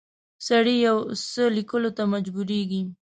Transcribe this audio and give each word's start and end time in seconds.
سړی 0.47 0.75
یو 0.87 0.97
څه 1.31 1.43
لیکلو 1.57 1.89
ته 1.97 2.03
مجبوریږي. 2.13 2.81